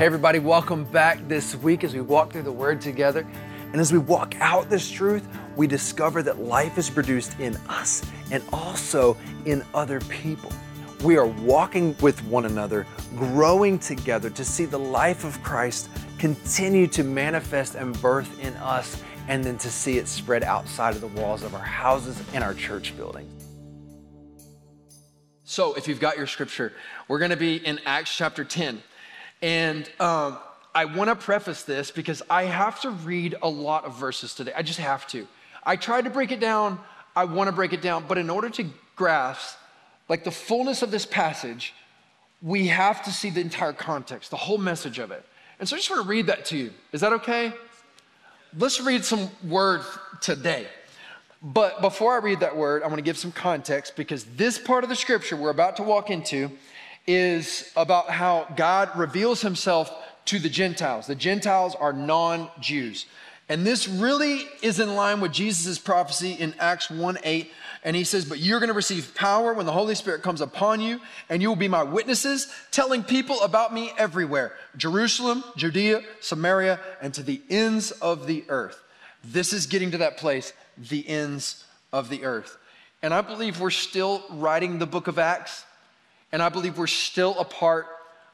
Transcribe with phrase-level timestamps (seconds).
[0.00, 3.26] Hey, everybody, welcome back this week as we walk through the Word together.
[3.70, 8.02] And as we walk out this truth, we discover that life is produced in us
[8.30, 10.50] and also in other people.
[11.04, 16.86] We are walking with one another, growing together to see the life of Christ continue
[16.86, 21.08] to manifest and birth in us, and then to see it spread outside of the
[21.08, 23.30] walls of our houses and our church buildings.
[25.44, 26.72] So, if you've got your scripture,
[27.06, 28.82] we're going to be in Acts chapter 10.
[29.42, 30.38] And um,
[30.74, 34.52] I want to preface this because I have to read a lot of verses today.
[34.54, 35.26] I just have to.
[35.64, 36.78] I tried to break it down.
[37.16, 38.04] I want to break it down.
[38.06, 39.56] But in order to grasp
[40.08, 41.74] like the fullness of this passage,
[42.42, 45.24] we have to see the entire context, the whole message of it.
[45.58, 46.72] And so I just want to read that to you.
[46.92, 47.52] Is that okay?
[48.56, 49.86] Let's read some words
[50.20, 50.66] today.
[51.42, 54.84] But before I read that word, I want to give some context because this part
[54.84, 56.50] of the scripture we're about to walk into
[57.06, 59.92] is about how God reveals himself
[60.26, 61.06] to the Gentiles.
[61.06, 63.06] The Gentiles are non Jews.
[63.48, 67.50] And this really is in line with Jesus' prophecy in Acts 1 8.
[67.82, 70.80] And he says, But you're going to receive power when the Holy Spirit comes upon
[70.80, 76.78] you, and you will be my witnesses, telling people about me everywhere Jerusalem, Judea, Samaria,
[77.02, 78.80] and to the ends of the earth.
[79.24, 82.56] This is getting to that place, the ends of the earth.
[83.02, 85.64] And I believe we're still writing the book of Acts.
[86.32, 87.86] And I believe we're still a part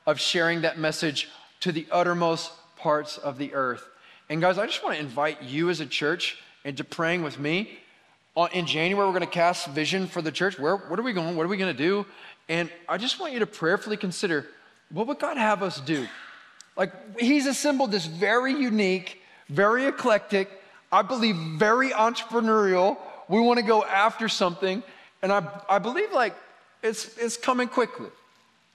[0.06, 1.28] of sharing that message
[1.60, 3.86] to the uttermost parts of the earth.
[4.28, 7.78] And guys, I just want to invite you as a church into praying with me.
[8.36, 10.58] Uh, in January, we're going to cast vision for the church.
[10.58, 11.36] Where, what are we going?
[11.36, 12.04] What are we going to do?
[12.48, 14.46] And I just want you to prayerfully consider
[14.90, 16.06] what would God have us do?
[16.76, 20.50] Like, He's assembled this very unique, very eclectic,
[20.92, 22.98] I believe very entrepreneurial.
[23.28, 24.82] We want to go after something.
[25.22, 26.34] And I, I believe, like,
[26.86, 28.08] it's, it's coming quickly.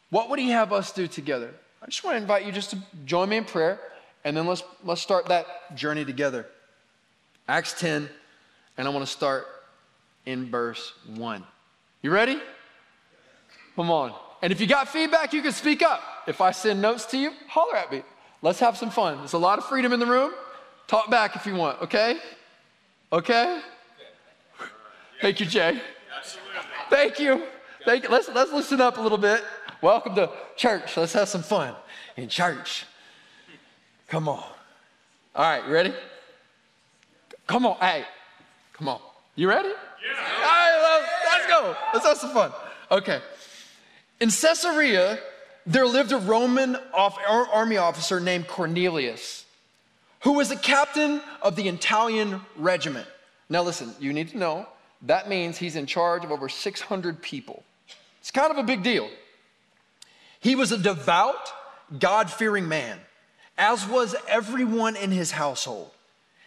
[0.09, 1.53] What would he have us do together?
[1.81, 3.79] I just want to invite you just to join me in prayer,
[4.23, 6.45] and then let's, let's start that journey together.
[7.47, 8.09] Acts 10,
[8.77, 9.45] and I want to start
[10.25, 11.43] in verse 1.
[12.01, 12.39] You ready?
[13.75, 14.13] Come on.
[14.41, 16.01] And if you got feedback, you can speak up.
[16.27, 18.03] If I send notes to you, holler at me.
[18.41, 19.19] Let's have some fun.
[19.19, 20.33] There's a lot of freedom in the room.
[20.87, 22.17] Talk back if you want, okay?
[23.13, 23.61] Okay?
[25.21, 25.79] Thank you, Jay.
[26.89, 27.43] Thank you.
[27.85, 28.09] Thank you.
[28.09, 29.43] Let's, let's listen up a little bit.
[29.81, 30.95] Welcome to church.
[30.95, 31.73] Let's have some fun
[32.15, 32.85] in church.
[34.07, 34.43] Come on.
[35.35, 35.93] All right, you ready?
[37.47, 37.77] Come on.
[37.77, 38.05] Hey,
[38.73, 38.99] come on.
[39.35, 39.69] You ready?
[39.69, 40.19] Yeah.
[40.35, 41.75] All right, let's, let's go.
[41.93, 42.51] Let's have some fun.
[42.91, 43.19] Okay.
[44.19, 45.17] In Caesarea,
[45.65, 49.45] there lived a Roman army officer named Cornelius,
[50.21, 53.07] who was a captain of the Italian regiment.
[53.49, 54.67] Now, listen, you need to know
[55.03, 57.63] that means he's in charge of over 600 people.
[58.21, 59.09] It's kind of a big deal.
[60.39, 61.51] He was a devout,
[61.99, 62.99] God fearing man,
[63.57, 65.91] as was everyone in his household.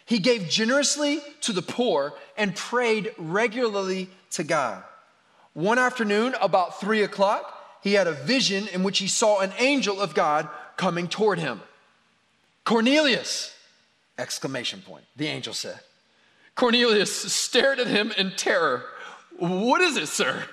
[0.05, 4.83] He gave generously to the poor and prayed regularly to God.
[5.53, 10.01] One afternoon, about three o'clock, he had a vision in which he saw an angel
[10.01, 11.61] of God coming toward him.
[12.65, 13.55] Cornelius!
[14.17, 15.79] Exclamation point, the angel said.
[16.55, 18.83] Cornelius stared at him in terror.
[19.37, 20.45] What is it, sir?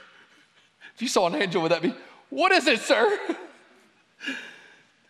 [0.94, 1.94] If you saw an angel, would that be,
[2.30, 3.18] What is it, sir?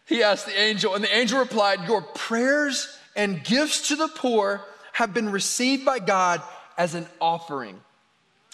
[0.05, 4.61] He asked the angel, and the angel replied, Your prayers and gifts to the poor
[4.93, 6.43] have been received by God
[6.77, 7.81] as an offering.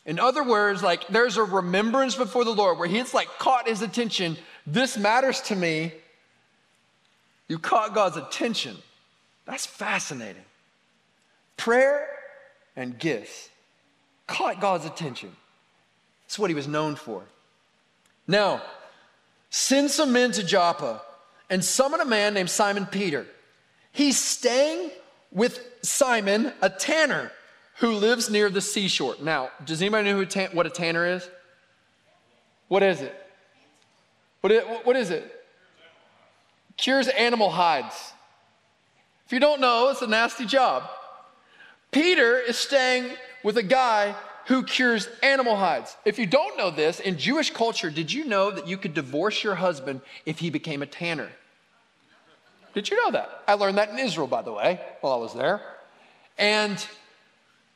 [0.06, 3.82] In other words, like there's a remembrance before the Lord where He's like caught his
[3.82, 4.36] attention.
[4.66, 5.92] This matters to me.
[7.48, 8.76] You caught God's attention.
[9.44, 10.44] That's fascinating.
[11.56, 12.08] Prayer
[12.76, 13.48] and gifts
[14.26, 15.34] caught God's attention.
[16.28, 17.22] That's what he was known for.
[18.26, 18.60] Now,
[19.48, 21.00] send some men to Joppa
[21.48, 23.26] and summon a man named Simon Peter.
[23.92, 24.90] He's staying
[25.32, 27.32] with Simon, a tanner
[27.78, 29.14] who lives near the seashore.
[29.22, 31.26] Now, does anybody know tan- what a tanner is?
[32.68, 33.14] What is it?
[34.42, 35.34] What is, what is it?
[36.76, 38.12] Cures animal hides.
[39.24, 40.82] If you don't know, it's a nasty job.
[41.90, 44.14] Peter is staying with a guy
[44.48, 45.94] who cures animal hides.
[46.06, 49.44] If you don't know this, in Jewish culture, did you know that you could divorce
[49.44, 51.28] your husband if he became a tanner?
[52.72, 53.42] Did you know that?
[53.46, 55.60] I learned that in Israel, by the way, while I was there.
[56.38, 56.84] And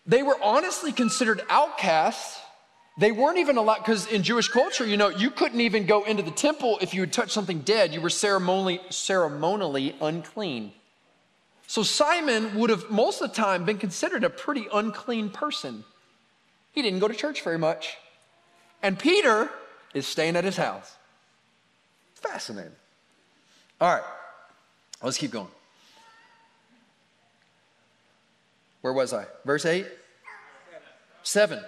[0.07, 2.41] they were honestly considered outcasts.
[2.99, 6.23] They weren't even allowed, because in Jewish culture, you know, you couldn't even go into
[6.23, 7.93] the temple if you had touched something dead.
[7.93, 10.73] You were ceremonially, ceremonially unclean.
[11.67, 15.85] So Simon would have most of the time been considered a pretty unclean person.
[16.73, 17.97] He didn't go to church very much.
[18.83, 19.51] And Peter
[19.95, 20.97] is staying at his house.
[22.15, 22.73] Fascinating.
[23.81, 24.05] All right,
[25.03, 25.49] Let's keep going.
[28.83, 29.27] Where was I?
[29.45, 29.87] Verse 8?
[31.25, 31.61] 7.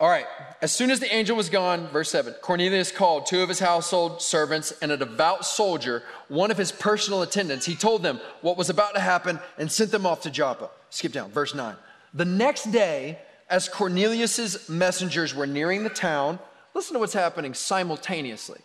[0.00, 0.26] All right.
[0.60, 4.22] As soon as the angel was gone, verse 7, Cornelius called two of his household
[4.22, 7.66] servants and a devout soldier, one of his personal attendants.
[7.66, 10.70] He told them what was about to happen and sent them off to Joppa.
[10.90, 11.74] Skip down, verse 9.
[12.14, 13.18] The next day,
[13.50, 16.38] as Cornelius's messengers were nearing the town,
[16.72, 18.60] listen to what's happening simultaneously.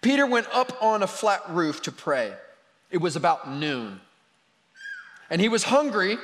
[0.00, 2.32] Peter went up on a flat roof to pray.
[2.90, 4.00] It was about noon.
[5.28, 6.18] And he was hungry,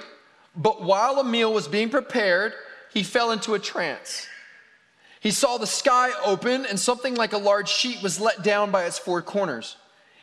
[0.56, 2.55] but while a meal was being prepared,
[2.93, 4.26] he fell into a trance.
[5.20, 8.87] He saw the sky open and something like a large sheet was let down by
[8.87, 9.76] its four corners.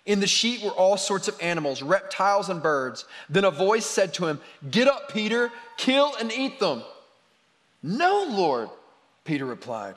[0.05, 3.05] In the sheet were all sorts of animals, reptiles, and birds.
[3.29, 4.39] Then a voice said to him,
[4.71, 6.83] Get up, Peter, kill and eat them.
[7.83, 8.69] No, Lord,
[9.23, 9.95] Peter replied.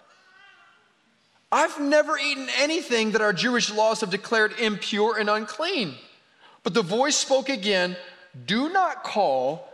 [1.51, 5.95] I've never eaten anything that our Jewish laws have declared impure and unclean.
[6.63, 7.97] But the voice spoke again
[8.47, 9.69] Do not call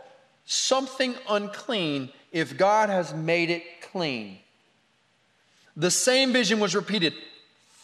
[0.45, 4.39] something unclean if God has made it clean.
[5.77, 7.13] The same vision was repeated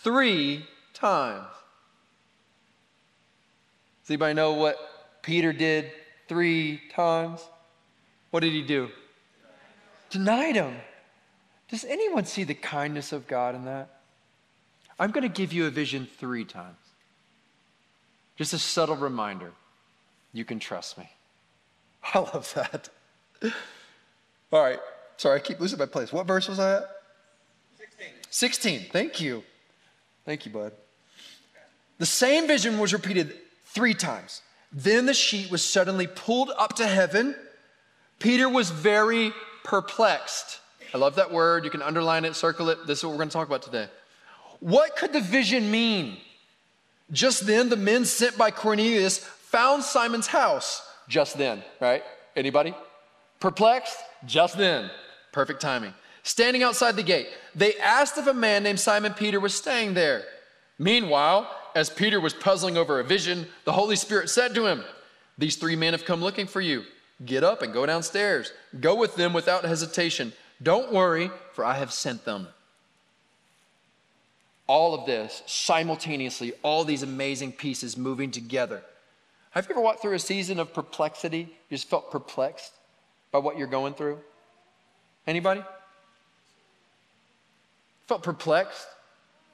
[0.03, 1.47] three times.
[4.05, 4.77] Does anybody know what
[5.23, 5.91] Peter did
[6.27, 7.43] three times?
[8.29, 8.89] What did he do?
[10.11, 10.75] Denied him.
[11.71, 14.01] Does anyone see the kindness of God in that?
[14.99, 16.77] I'm going to give you a vision three times.
[18.35, 19.51] Just a subtle reminder
[20.33, 21.09] you can trust me.
[22.13, 22.89] I love that.
[24.51, 24.79] All right.
[25.17, 26.13] Sorry, I keep losing my place.
[26.13, 26.83] What verse was I at?
[27.79, 28.07] 16.
[28.29, 28.85] 16.
[28.91, 29.43] Thank you.
[30.25, 30.73] Thank you, bud.
[31.97, 33.35] The same vision was repeated
[33.75, 34.41] three times.
[34.71, 37.35] Then the sheet was suddenly pulled up to heaven.
[38.17, 39.31] Peter was very
[39.63, 40.59] perplexed.
[40.93, 41.65] I love that word.
[41.65, 42.87] You can underline it, circle it.
[42.87, 43.87] This is what we're going to talk about today.
[44.61, 46.17] What could the vision mean?
[47.11, 50.81] Just then, the men sent by Cornelius found Simon's house.
[51.07, 52.03] Just then, right?
[52.35, 52.73] Anybody?
[53.39, 53.97] Perplexed?
[54.25, 54.89] Just then.
[55.31, 55.93] Perfect timing.
[56.23, 60.23] Standing outside the gate, they asked if a man named Simon Peter was staying there.
[60.79, 64.83] Meanwhile, as Peter was puzzling over a vision, the Holy Spirit said to him,
[65.37, 66.83] These three men have come looking for you.
[67.23, 68.51] Get up and go downstairs.
[68.79, 70.33] Go with them without hesitation.
[70.63, 72.47] Don't worry, for I have sent them.
[74.67, 78.81] All of this simultaneously, all these amazing pieces moving together.
[79.51, 81.41] Have you ever walked through a season of perplexity?
[81.69, 82.71] You just felt perplexed?
[83.35, 84.17] by what you're going through?
[85.27, 85.61] Anybody?
[88.07, 88.87] Felt perplexed?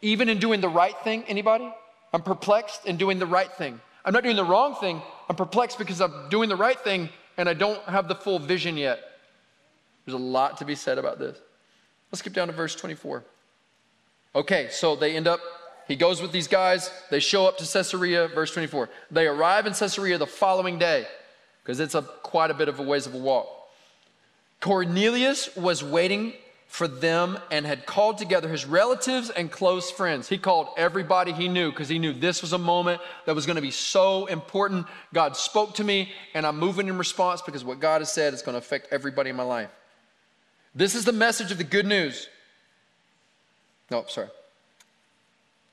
[0.04, 1.24] Even in doing the right thing?
[1.28, 1.74] Anybody?
[2.14, 3.80] I'm perplexed in doing the right thing.
[4.04, 5.02] I'm not doing the wrong thing.
[5.30, 8.78] I'm perplexed because I'm doing the right thing and I don't have the full vision
[8.78, 9.00] yet.
[10.06, 11.38] There's a lot to be said about this.
[12.12, 13.24] Let's skip down to verse 24.
[14.36, 15.40] Okay, so they end up,
[15.88, 16.92] he goes with these guys.
[17.10, 18.90] They show up to Caesarea, verse 24.
[19.12, 21.06] They arrive in Caesarea the following day
[21.64, 23.48] because it's a, quite a bit of a ways of a walk.
[24.60, 26.34] Cornelius was waiting
[26.72, 30.30] for them and had called together his relatives and close friends.
[30.30, 33.58] He called everybody he knew because he knew this was a moment that was going
[33.58, 34.88] to be so important.
[35.14, 38.42] God spoke to me, and I'm moving in response because what God has said is
[38.42, 39.70] going to affect everybody in my life.
[40.74, 42.30] This is the message of the good news.
[43.90, 44.30] No, sorry.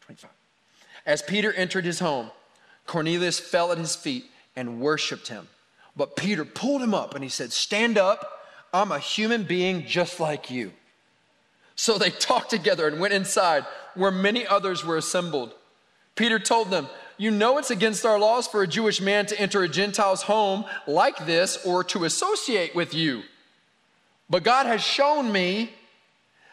[0.01, 0.31] 25.
[1.07, 2.33] As Peter entered his home,
[2.87, 4.25] Cornelius fell at his feet
[4.57, 5.47] and worshiped him.
[5.97, 8.33] But Peter pulled him up and he said, Stand up.
[8.75, 10.73] I'm a human being just like you.
[11.79, 15.55] So they talked together and went inside where many others were assembled.
[16.17, 19.63] Peter told them, You know it's against our laws for a Jewish man to enter
[19.63, 23.23] a Gentile's home like this or to associate with you.
[24.29, 25.71] But God has shown me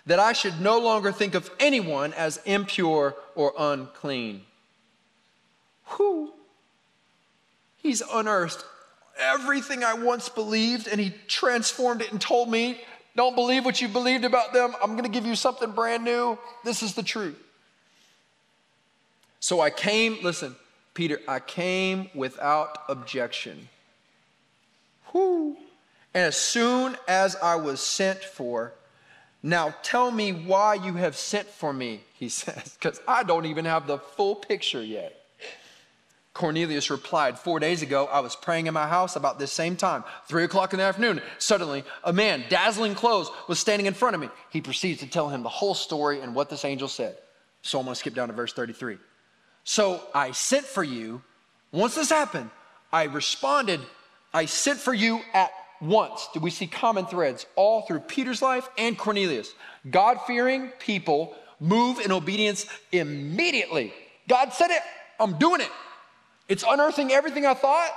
[0.06, 4.44] that I should no longer think of anyone as impure or unclean.
[5.86, 6.34] Who?
[7.78, 8.64] He's unearthed
[9.18, 12.80] everything I once believed and he transformed it and told me,
[13.16, 14.76] don't believe what you believed about them.
[14.82, 16.38] I'm going to give you something brand new.
[16.64, 17.42] This is the truth.
[19.40, 20.56] So I came, listen,
[20.94, 23.70] Peter, I came without objection.
[25.14, 25.56] Whoo.
[26.14, 28.74] And as soon as I was sent for,
[29.44, 33.66] now tell me why you have sent for me, he says, because I don't even
[33.66, 35.25] have the full picture yet.
[36.36, 40.04] Cornelius replied, Four days ago, I was praying in my house about this same time,
[40.28, 41.22] three o'clock in the afternoon.
[41.40, 44.30] Suddenly, a man, dazzling clothes, was standing in front of me.
[44.52, 47.18] He proceeds to tell him the whole story and what this angel said.
[47.62, 48.98] So I'm going to skip down to verse 33.
[49.64, 51.24] So I sent for you.
[51.72, 52.50] Once this happened,
[52.92, 53.80] I responded,
[54.34, 56.28] I sent for you at once.
[56.34, 59.54] Did we see common threads all through Peter's life and Cornelius?
[59.90, 63.94] God fearing people move in obedience immediately.
[64.28, 64.82] God said it,
[65.18, 65.72] I'm doing it.
[66.48, 67.90] It's unearthing everything I thought.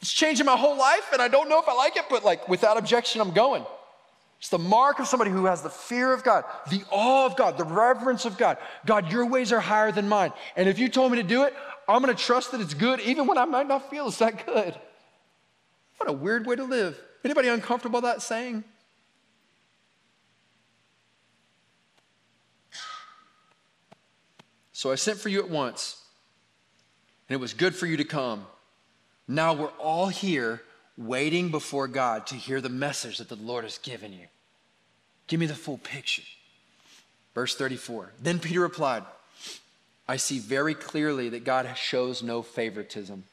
[0.00, 2.48] It's changing my whole life, and I don't know if I like it, but like
[2.48, 3.64] without objection, I'm going.
[4.38, 7.58] It's the mark of somebody who has the fear of God, the awe of God,
[7.58, 8.58] the reverence of God.
[8.86, 10.32] God, your ways are higher than mine.
[10.56, 11.54] And if you told me to do it,
[11.88, 14.46] I'm going to trust that it's good, even when I might not feel it's that
[14.46, 14.78] good.
[15.96, 17.00] What a weird way to live.
[17.24, 18.62] Anybody uncomfortable with that saying?
[24.70, 25.97] So I sent for you at once,
[27.28, 28.46] and it was good for you to come.
[29.26, 30.62] Now we're all here
[30.96, 34.26] waiting before God to hear the message that the Lord has given you.
[35.26, 36.22] Give me the full picture.
[37.34, 38.12] Verse 34.
[38.20, 39.04] Then Peter replied,
[40.08, 43.24] I see very clearly that God shows no favoritism.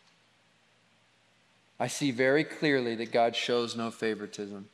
[1.80, 4.68] I see very clearly that God shows no favoritism.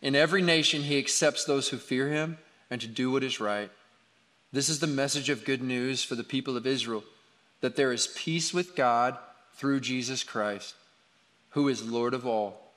[0.00, 2.38] In every nation, he accepts those who fear him
[2.70, 3.70] and to do what is right.
[4.52, 7.04] This is the message of good news for the people of Israel
[7.60, 9.16] that there is peace with God
[9.54, 10.74] through Jesus Christ,
[11.50, 12.70] who is Lord of all.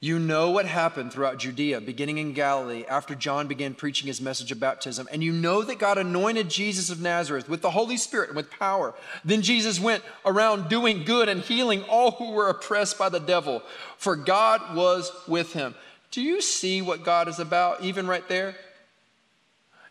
[0.00, 4.52] You know what happened throughout Judea, beginning in Galilee, after John began preaching his message
[4.52, 5.08] of baptism.
[5.10, 8.48] And you know that God anointed Jesus of Nazareth with the Holy Spirit and with
[8.48, 8.94] power.
[9.24, 13.60] Then Jesus went around doing good and healing all who were oppressed by the devil,
[13.96, 15.74] for God was with him.
[16.12, 18.54] Do you see what God is about, even right there?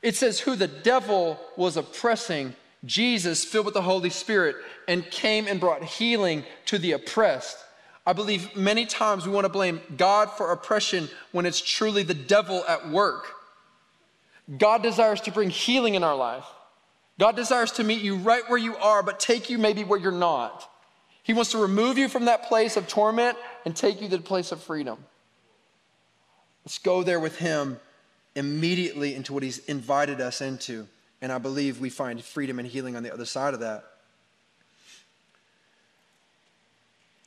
[0.01, 2.55] It says, Who the devil was oppressing,
[2.85, 4.55] Jesus, filled with the Holy Spirit,
[4.87, 7.57] and came and brought healing to the oppressed.
[8.05, 12.13] I believe many times we want to blame God for oppression when it's truly the
[12.13, 13.27] devil at work.
[14.57, 16.45] God desires to bring healing in our life.
[17.19, 20.11] God desires to meet you right where you are, but take you maybe where you're
[20.11, 20.69] not.
[21.23, 24.23] He wants to remove you from that place of torment and take you to the
[24.23, 25.03] place of freedom.
[26.63, 27.79] Let's go there with Him
[28.35, 30.87] immediately into what He's invited us into.
[31.21, 33.83] And I believe we find freedom and healing on the other side of that.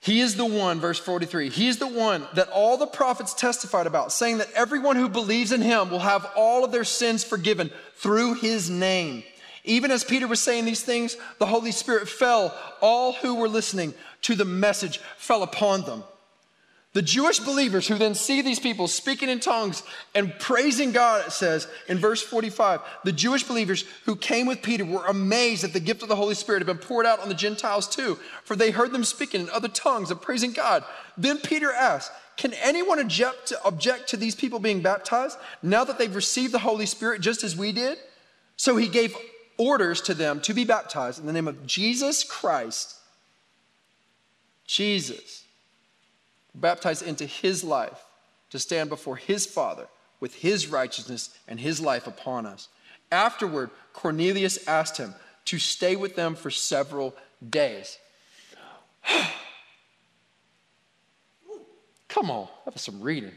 [0.02, 3.86] He is the one, verse 43, he is the one that all the prophets testified
[3.86, 7.70] about, saying that everyone who believes in him will have all of their sins forgiven
[7.96, 9.22] through his name.
[9.62, 12.56] Even as Peter was saying these things, the Holy Spirit fell.
[12.80, 13.92] All who were listening
[14.22, 16.02] to the message fell upon them.
[16.92, 21.30] The Jewish believers who then see these people speaking in tongues and praising God, it
[21.30, 25.78] says in verse 45, the Jewish believers who came with Peter were amazed that the
[25.78, 28.72] gift of the Holy Spirit had been poured out on the Gentiles too, for they
[28.72, 30.82] heard them speaking in other tongues and praising God.
[31.16, 35.96] Then Peter asked, Can anyone object to, object to these people being baptized now that
[35.96, 37.98] they've received the Holy Spirit just as we did?
[38.56, 39.16] So he gave
[39.58, 42.96] orders to them to be baptized in the name of Jesus Christ.
[44.66, 45.39] Jesus
[46.54, 48.04] baptized into his life
[48.50, 49.86] to stand before his Father
[50.20, 52.68] with his righteousness and his life upon us.
[53.10, 55.14] Afterward, Cornelius asked him
[55.46, 57.14] to stay with them for several
[57.48, 57.98] days.
[62.08, 63.32] Come on, that was some reading.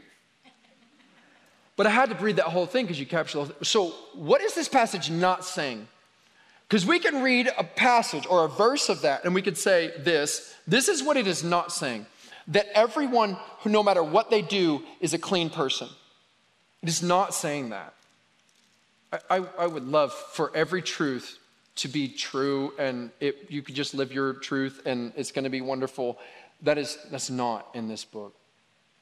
[1.76, 3.64] But I had to read that whole thing because you captured the whole thing.
[3.64, 5.88] So, what is this passage not saying?
[6.68, 9.92] Because we can read a passage or a verse of that and we could say
[9.98, 12.06] this this is what it is not saying
[12.48, 15.88] that everyone who, no matter what they do, is a clean person.
[16.82, 17.94] It is not saying that.
[19.12, 21.38] I, I, I would love for every truth
[21.76, 25.50] to be true and it, you could just live your truth and it's going to
[25.50, 26.18] be wonderful.
[26.62, 28.34] That is, that's not in this book.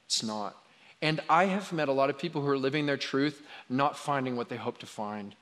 [0.07, 0.57] It's not.
[1.03, 4.37] And I have met a lot of people who are living their truth, not finding
[4.37, 5.35] what they hope to find.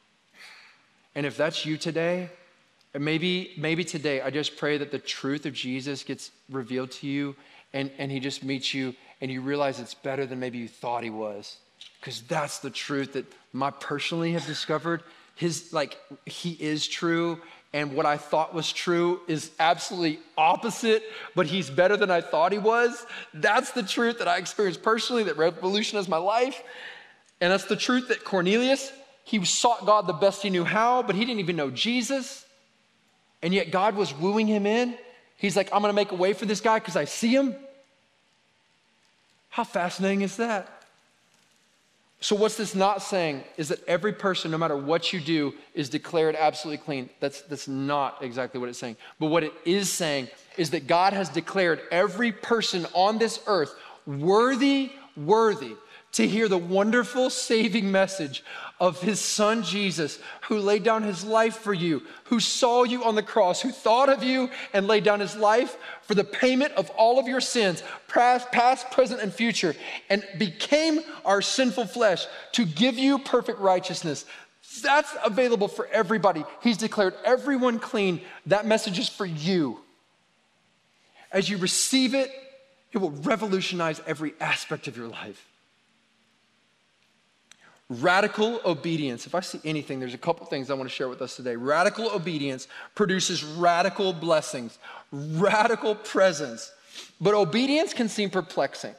[1.15, 2.31] And if that's you today,
[2.99, 7.37] maybe, maybe today, I just pray that the truth of Jesus gets revealed to you
[7.73, 11.05] and, and he just meets you and you realize it's better than maybe you thought
[11.05, 11.59] he was.
[12.01, 13.27] Because that's the truth that
[13.61, 15.03] I personally have discovered.
[15.35, 17.41] His, like, he is true,
[17.73, 21.03] and what I thought was true is absolutely opposite,
[21.35, 23.07] but he's better than I thought he was.
[23.33, 26.61] That's the truth that I experienced personally that revolutionized my life.
[27.41, 28.93] And that's the truth that Cornelius,
[29.25, 32.45] he sought God the best he knew how, but he didn't even know Jesus.
[33.43, 34.97] And yet God was wooing him in.
[35.41, 37.57] He's like, I'm to make a way for this guy because I see him.
[39.49, 40.69] How fascinating is that?
[42.21, 45.89] So, what's this not saying is that every person, no matter what you do, is
[45.89, 47.09] declared absolutely clean.
[47.21, 48.99] That's, that's not exactly what it's saying.
[49.19, 50.29] But what it is saying
[50.59, 53.75] is that God has declared every person on this earth
[54.07, 55.73] worthy, worthy
[56.13, 58.45] to hear the wonderful saving message
[58.81, 60.19] of his son Jesus,
[60.49, 64.09] who laid down his life for you, who saw you on the cross, who thought
[64.09, 67.83] of you and laid down his life for the payment of all of your sins,
[68.09, 69.77] past, past, present, and future,
[70.09, 74.25] and became our sinful flesh to give you perfect righteousness.
[74.83, 76.45] That's available for everybody.
[76.63, 78.23] He's declared everyone clean.
[78.47, 79.81] That message is for you.
[81.33, 82.31] as you receive it,
[82.93, 85.50] it will revolutionize every aspect of your life.
[87.91, 89.27] Radical obedience.
[89.27, 91.57] If I see anything, there's a couple things I want to share with us today.
[91.57, 94.79] Radical obedience produces radical blessings,
[95.11, 96.73] radical presence.
[97.21, 98.95] But obedience can seem perplexing.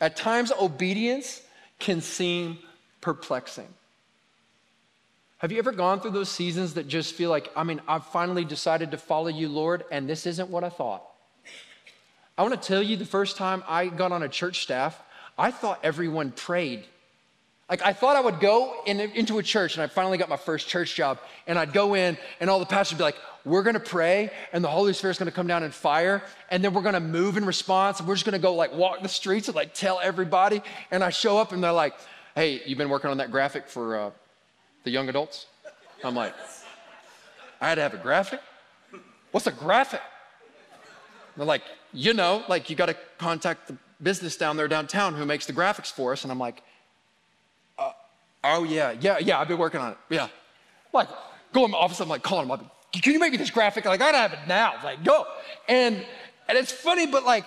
[0.00, 1.42] At times, obedience
[1.78, 2.58] can seem
[3.02, 3.68] perplexing.
[5.38, 8.46] Have you ever gone through those seasons that just feel like, I mean, I've finally
[8.46, 11.02] decided to follow you, Lord, and this isn't what I thought?
[12.38, 15.02] I want to tell you the first time I got on a church staff,
[15.36, 16.86] I thought everyone prayed.
[17.68, 20.36] Like, I thought I would go in, into a church, and I finally got my
[20.36, 21.18] first church job,
[21.48, 24.62] and I'd go in, and all the pastors would be like, We're gonna pray, and
[24.62, 27.98] the Holy Spirit's gonna come down in fire, and then we're gonna move in response,
[27.98, 30.62] and we're just gonna go like walk the streets and like tell everybody.
[30.92, 31.94] And I show up, and they're like,
[32.36, 34.10] Hey, you've been working on that graphic for uh,
[34.84, 35.46] the young adults?
[36.04, 36.34] I'm like,
[37.60, 38.40] I had to have a graphic?
[39.32, 40.02] What's a graphic?
[41.36, 45.24] They're like, you know, like you got to contact the business down there downtown who
[45.26, 46.22] makes the graphics for us.
[46.22, 46.62] And I'm like,
[48.54, 49.98] oh yeah, yeah, yeah, I've been working on it.
[50.10, 50.28] Yeah.
[50.92, 51.08] Like,
[51.52, 52.60] go in my office, I'm like calling him, like,
[52.92, 53.84] can you make me this graphic?
[53.84, 54.74] Like, I gotta have it now.
[54.82, 55.26] Like, go.
[55.68, 56.04] And
[56.48, 57.44] and it's funny, but like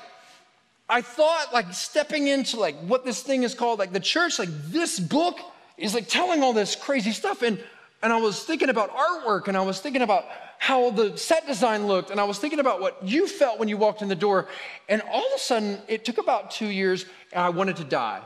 [0.89, 4.49] I thought like stepping into like what this thing is called, like the church, like
[4.71, 5.39] this book
[5.77, 7.43] is like telling all this crazy stuff.
[7.43, 7.63] And,
[8.01, 10.25] and I was thinking about artwork and I was thinking about
[10.57, 13.77] how the set design looked and I was thinking about what you felt when you
[13.77, 14.47] walked in the door.
[14.89, 18.21] And all of a sudden, it took about two years and I wanted to die.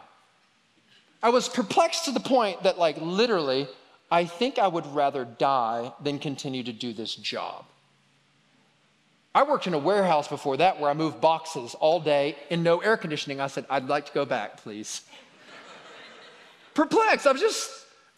[1.24, 3.70] I was perplexed to the point that, like, literally,
[4.12, 7.64] I think I would rather die than continue to do this job.
[9.34, 12.80] I worked in a warehouse before that where I moved boxes all day in no
[12.80, 13.40] air conditioning.
[13.40, 15.02] I said, I'd like to go back, please
[16.74, 17.26] perplexed.
[17.26, 17.72] I was just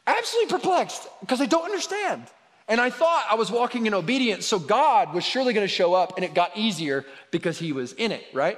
[0.08, 2.24] absolutely perplexed because I don't understand.
[2.68, 5.94] And I thought I was walking in obedience, so God was surely going to show
[5.94, 8.58] up, and it got easier because He was in it, right?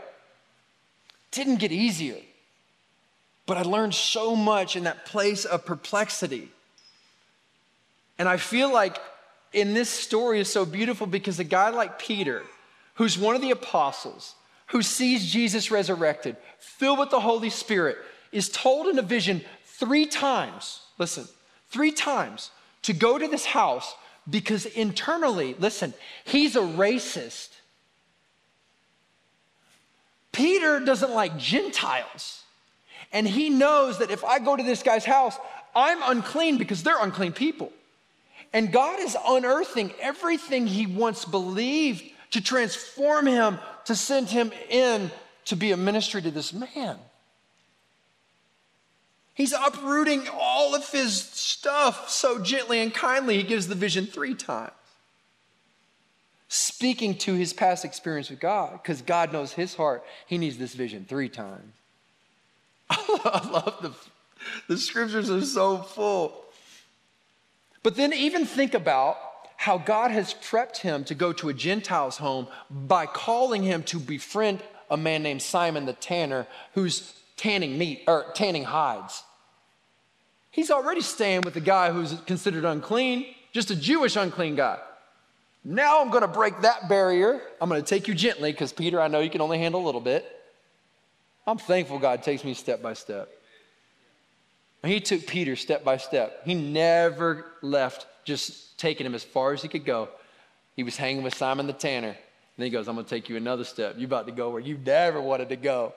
[1.32, 2.16] Didn't get easier.
[3.48, 6.52] But I learned so much in that place of perplexity.
[8.20, 9.00] And I feel like
[9.54, 12.44] in this story is so beautiful because a guy like Peter,
[12.96, 14.36] who's one of the apostles,
[14.68, 17.98] who sees Jesus resurrected, filled with the Holy Spirit,
[18.32, 21.26] is told in a vision three times, listen,
[21.70, 22.52] three times
[22.84, 23.96] to go to this house
[24.30, 25.94] because internally, listen,
[26.26, 27.50] he's a racist.
[30.34, 32.44] Peter doesn't like Gentiles.
[33.12, 35.38] And he knows that if I go to this guy's house,
[35.76, 37.72] I'm unclean because they're unclean people.
[38.54, 45.12] And God is unearthing everything he once believed to transform him, to send him in
[45.46, 46.98] to be a ministry to this man.
[49.34, 53.38] He's uprooting all of his stuff so gently and kindly.
[53.38, 54.72] He gives the vision three times.
[56.50, 60.04] Speaking to his past experience with God, because God knows his heart.
[60.26, 61.74] He needs this vision three times.
[62.90, 63.94] I love the,
[64.68, 66.46] the scriptures are so full.
[67.84, 69.18] But then even think about
[69.58, 74.00] how God has prepped him to go to a Gentile's home by calling him to
[74.00, 79.24] befriend a man named Simon the tanner who's tanning meat or tanning hides.
[80.52, 84.80] He's already staying with the guy who's considered unclean, just a Jewish unclean guy.
[85.64, 87.42] Now I'm going to break that barrier.
[87.60, 89.86] I'm going to take you gently because, Peter, I know you can only handle a
[89.86, 90.26] little bit.
[91.48, 93.30] I'm thankful God takes me step by step.
[94.84, 96.42] And he took Peter step by step.
[96.46, 100.10] He never left just taking him as far as he could go.
[100.76, 102.10] He was hanging with Simon the tanner.
[102.10, 102.18] And
[102.58, 103.96] then he goes, I'm going to take you another step.
[103.98, 105.94] You're about to go where you never wanted to go.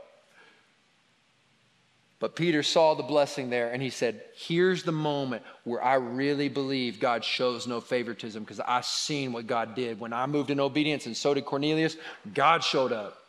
[2.21, 6.51] But Peter saw the blessing there and he said, Here's the moment where I really
[6.51, 9.99] believe God shows no favoritism because I seen what God did.
[9.99, 11.97] When I moved in obedience and so did Cornelius,
[12.35, 13.20] God showed up.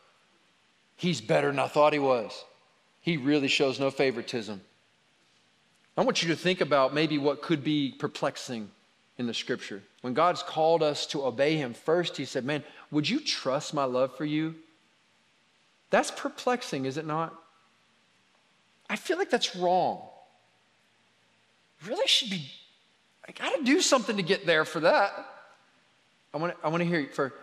[1.01, 2.45] He's better than I thought he was.
[2.99, 4.61] He really shows no favoritism.
[5.97, 8.69] I want you to think about maybe what could be perplexing
[9.17, 9.81] in the scripture.
[10.01, 13.83] When God's called us to obey him first, he said, Man, would you trust my
[13.83, 14.53] love for you?
[15.89, 17.33] That's perplexing, is it not?
[18.87, 20.07] I feel like that's wrong.
[21.87, 22.45] Really should be,
[23.27, 25.13] I got to do something to get there for that.
[26.31, 27.09] I want to I want to hear you.
[27.09, 27.33] For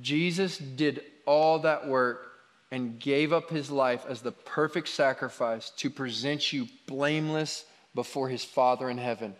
[0.00, 2.32] Jesus did all that work
[2.74, 8.42] and gave up his life as the perfect sacrifice to present you blameless before his
[8.42, 9.36] Father in heaven.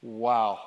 [0.00, 0.58] Wow.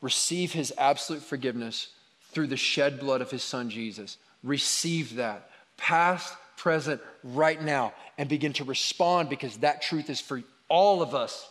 [0.00, 1.90] Receive his absolute forgiveness
[2.32, 4.18] through the shed blood of his son Jesus.
[4.42, 5.48] Receive that.
[5.76, 11.14] Past, present, right now and begin to respond because that truth is for all of
[11.14, 11.48] us.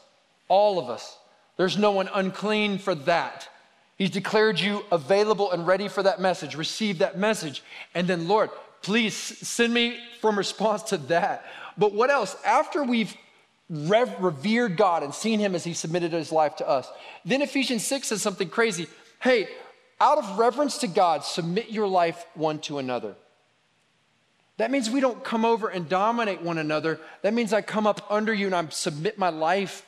[0.49, 1.17] All of us.
[1.55, 3.47] There's no one unclean for that.
[3.97, 6.55] He's declared you available and ready for that message.
[6.55, 7.63] Receive that message.
[7.93, 8.49] And then, Lord,
[8.81, 11.45] please send me from response to that.
[11.77, 12.35] But what else?
[12.45, 13.15] After we've
[13.69, 16.89] rev- revered God and seen Him as He submitted His life to us,
[17.23, 18.87] then Ephesians 6 says something crazy.
[19.21, 19.47] Hey,
[20.01, 23.15] out of reverence to God, submit your life one to another.
[24.57, 26.99] That means we don't come over and dominate one another.
[27.21, 29.85] That means I come up under you and I submit my life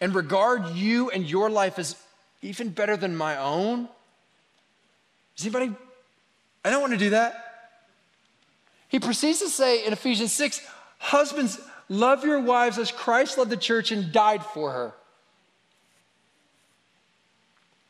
[0.00, 1.96] and regard you and your life as
[2.42, 3.88] even better than my own.
[5.36, 5.74] Does anybody?
[6.64, 7.50] I don't want to do that.
[8.88, 10.60] He proceeds to say in Ephesians 6
[10.98, 14.92] Husbands, love your wives as Christ loved the church and died for her.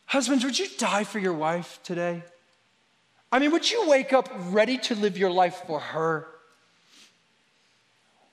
[0.07, 2.23] Husbands, would you die for your wife today?
[3.33, 6.27] I mean, would you wake up ready to live your life for her?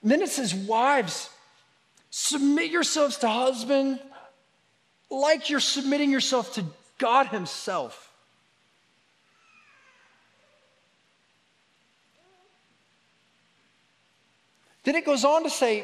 [0.02, 1.30] And then it says, Wives,
[2.10, 4.00] submit yourselves to husband
[5.10, 6.66] like you're submitting yourself to
[6.98, 8.12] God Himself.
[14.84, 15.84] Then it goes on to say,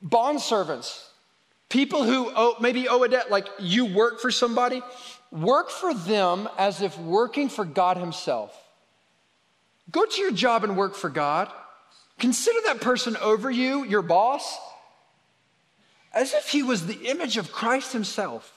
[0.00, 1.10] bond servants,
[1.68, 4.80] people who owe, maybe owe a debt, like you work for somebody,
[5.32, 8.56] work for them as if working for God Himself.
[9.90, 11.50] Go to your job and work for God.
[12.18, 14.56] Consider that person over you, your boss,
[16.12, 18.52] as if he was the image of Christ Himself.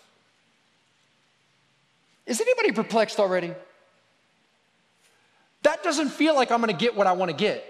[2.26, 3.54] Is anybody perplexed already?
[5.64, 7.66] That doesn't feel like I'm gonna get what I wanna get.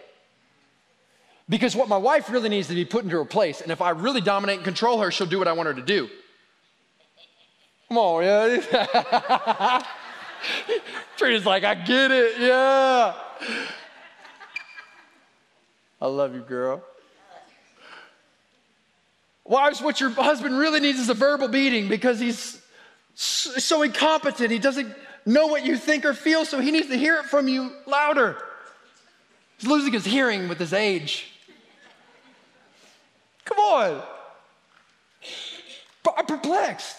[1.50, 3.90] Because what my wife really needs to be put into her place, and if I
[3.90, 6.10] really dominate and control her, she'll do what I want her to do.
[7.90, 9.84] Come on, yeah.
[11.18, 13.14] Trina's like, I get it, yeah.
[16.00, 16.84] I love you, girl.
[19.44, 22.62] Wives, what your husband really needs is a verbal beating because he's
[23.16, 24.52] so incompetent.
[24.52, 24.94] He doesn't
[25.26, 28.38] know what you think or feel, so he needs to hear it from you louder.
[29.58, 31.32] He's losing his hearing with his age.
[33.46, 34.04] Come on.
[36.18, 36.98] I'm perplexed.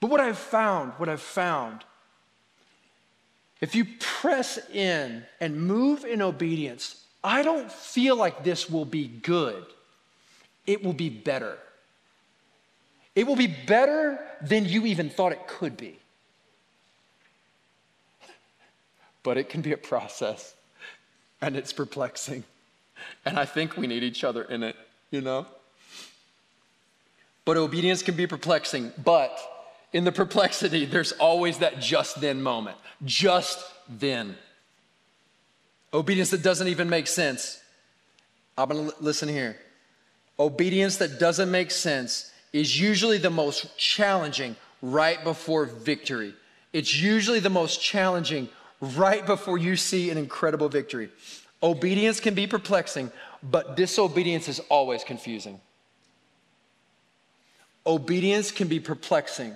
[0.00, 1.84] But what I've found, what I've found,
[3.60, 9.06] if you press in and move in obedience, I don't feel like this will be
[9.06, 9.66] good.
[10.66, 11.58] It will be better.
[13.14, 15.98] It will be better than you even thought it could be.
[19.22, 20.54] But it can be a process,
[21.42, 22.44] and it's perplexing.
[23.24, 24.76] And I think we need each other in it,
[25.10, 25.46] you know?
[27.44, 29.38] But obedience can be perplexing, but
[29.92, 32.76] in the perplexity, there's always that just then moment.
[33.04, 34.36] Just then.
[35.92, 37.60] Obedience that doesn't even make sense.
[38.56, 39.58] I'm gonna listen here.
[40.40, 46.34] Obedience that doesn't make sense is usually the most challenging right before victory.
[46.72, 48.48] It's usually the most challenging
[48.80, 51.10] right before you see an incredible victory.
[51.62, 55.60] Obedience can be perplexing, but disobedience is always confusing.
[57.86, 59.54] Obedience can be perplexing,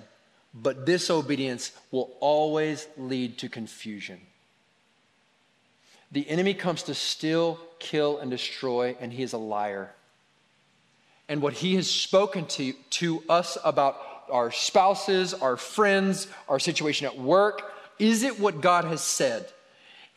[0.53, 4.19] but disobedience will always lead to confusion.
[6.11, 9.91] The enemy comes to steal, kill, and destroy, and he is a liar.
[11.27, 13.97] And what he has spoken to, to us about
[14.29, 19.47] our spouses, our friends, our situation at work, is it what God has said?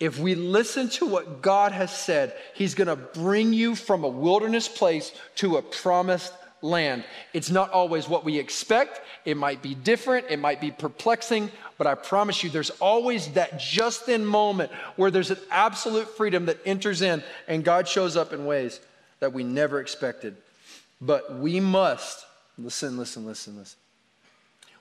[0.00, 4.68] If we listen to what God has said, He's gonna bring you from a wilderness
[4.68, 7.04] place to a promised land.
[7.32, 9.00] It's not always what we expect.
[9.24, 10.26] It might be different.
[10.30, 15.10] It might be perplexing, but I promise you, there's always that just then moment where
[15.10, 18.80] there's an absolute freedom that enters in and God shows up in ways
[19.20, 20.36] that we never expected.
[21.00, 22.26] But we must,
[22.58, 23.78] listen, listen, listen, listen.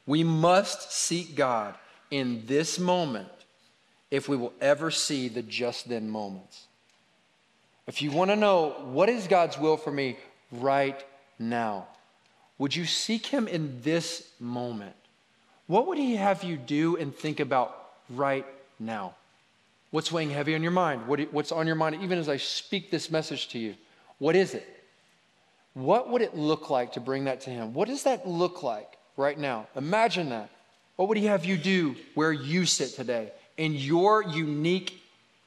[0.05, 1.75] We must seek God
[2.09, 3.27] in this moment
[4.09, 6.65] if we will ever see the just then moments.
[7.87, 10.17] If you want to know what is God's will for me
[10.51, 11.01] right
[11.37, 11.87] now,
[12.57, 14.95] would you seek Him in this moment?
[15.67, 18.45] What would He have you do and think about right
[18.79, 19.15] now?
[19.91, 21.07] What's weighing heavy on your mind?
[21.07, 23.75] What, what's on your mind even as I speak this message to you?
[24.17, 24.76] What is it?
[25.77, 27.73] What would it look like to bring that to Him?
[27.73, 29.67] What does that look like right now?
[29.75, 30.49] Imagine that.
[30.95, 33.31] What would He have you do where you sit today?
[33.57, 35.01] in your unique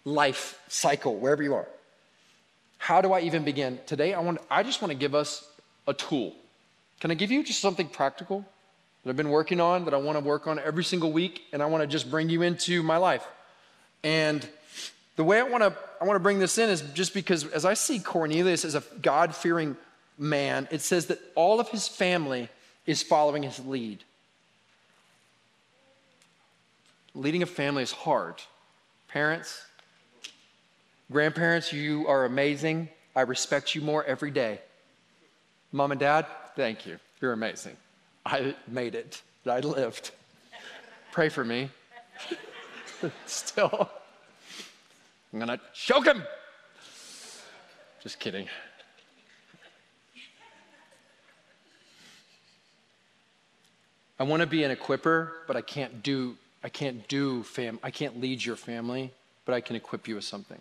[0.04, 1.68] life cycle, wherever you are.
[2.78, 3.78] How do I even begin?
[3.86, 5.46] Today, I, want, I just want to give us
[5.86, 6.34] a tool.
[6.98, 8.44] Can I give you just something practical
[9.04, 11.62] that I've been working on, that I want to work on every single week, and
[11.62, 13.26] I want to just bring you into my life?
[14.02, 14.46] And
[15.16, 17.66] the way I want to I want to bring this in is just because as
[17.66, 19.76] I see Cornelius as a God-fearing
[20.20, 22.48] man, it says that all of his family
[22.86, 24.04] is following his lead.
[27.14, 28.34] leading a family is hard.
[29.08, 29.64] Parents,
[31.10, 32.88] grandparents, you are amazing.
[33.16, 34.60] I respect you more every day.
[35.72, 36.98] Mom and dad, thank you.
[37.20, 37.76] You're amazing.
[38.24, 39.22] I made it.
[39.46, 40.12] I lived.
[41.12, 41.70] Pray for me.
[43.26, 43.88] Still,
[45.32, 46.22] I'm gonna choke him.
[48.02, 48.46] Just kidding.
[54.20, 57.90] I want to be an equiper, but I can't do I can't do fam I
[57.90, 59.12] can't lead your family,
[59.46, 60.60] but I can equip you with something.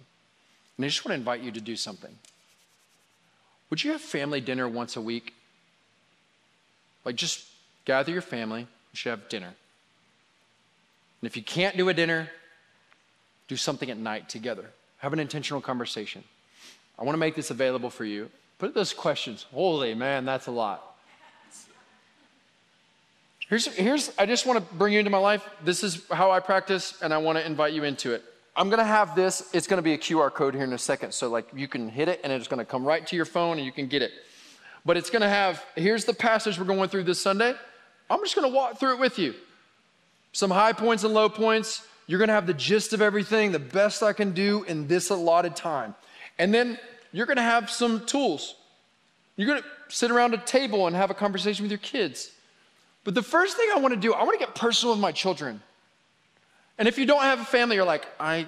[0.78, 2.16] And I just want to invite you to do something.
[3.70, 5.34] Would you have family dinner once a week?
[7.04, 7.46] Like just
[7.84, 9.54] gather your family, you should have dinner.
[11.22, 12.30] And if you can't do a dinner,
[13.50, 14.66] do something at night together.
[15.00, 16.24] Have an intentional conversation.
[16.98, 18.30] I want to make this available for you.
[18.58, 19.46] Put those questions.
[19.52, 20.89] Holy man, that's a lot.
[23.50, 25.44] Here's, here's, I just want to bring you into my life.
[25.64, 28.24] This is how I practice, and I want to invite you into it.
[28.56, 29.50] I'm going to have this.
[29.54, 31.14] It's going to be a QR code here in a second.
[31.14, 33.58] So, like, you can hit it, and it's going to come right to your phone,
[33.58, 34.12] and you can get it.
[34.86, 37.56] But it's going to have here's the passage we're going through this Sunday.
[38.10, 39.34] I'm just going to walk through it with you.
[40.32, 41.86] Some high points and low points.
[42.06, 45.10] You're going to have the gist of everything, the best I can do in this
[45.10, 45.96] allotted time.
[46.38, 46.80] And then
[47.12, 48.56] you're going to have some tools.
[49.36, 52.32] You're going to sit around a table and have a conversation with your kids.
[53.10, 55.12] But the first thing I want to do, I want to get personal with my
[55.12, 55.64] children.
[56.78, 58.46] And if you don't have a family, you're like, I,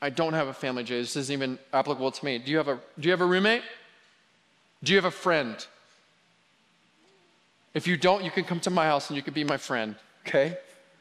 [0.00, 0.98] I don't have a family, Jay.
[0.98, 2.38] This isn't even applicable to me.
[2.38, 3.64] Do you have a, do you have a roommate?
[4.82, 5.54] Do you have a friend?
[7.74, 9.94] If you don't, you can come to my house and you can be my friend,
[10.26, 10.56] okay?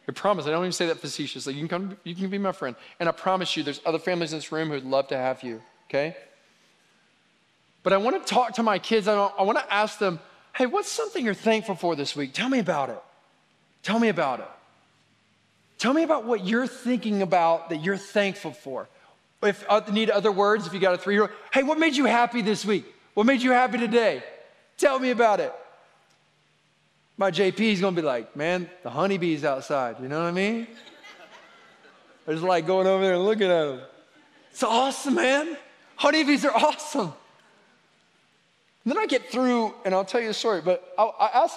[0.06, 0.46] I promise.
[0.48, 1.54] I don't even say that facetiously.
[1.54, 2.76] You can come, you can be my friend.
[3.00, 5.62] And I promise you, there's other families in this room who'd love to have you,
[5.88, 6.18] okay?
[7.84, 9.08] But I want to talk to my kids.
[9.08, 10.20] I, I want to ask them,
[10.56, 12.34] Hey, what's something you're thankful for this week?
[12.34, 13.02] Tell me about it.
[13.84, 14.50] Tell me about it.
[15.78, 18.88] Tell me about what you're thinking about that you're thankful for.
[19.42, 21.96] If uh, need other words, if you got a three year old, hey, what made
[21.96, 22.86] you happy this week?
[23.16, 24.24] What made you happy today?
[24.78, 25.54] Tell me about it.
[27.18, 29.98] My JP is gonna be like, man, the honeybees outside.
[30.02, 30.68] You know what I mean?
[32.28, 33.82] I just like going over there and looking at them.
[34.52, 35.58] It's awesome, man.
[35.96, 37.14] Honeybees are awesome.
[38.84, 41.56] And then I get through, and I'll tell you a story, but I, I ask,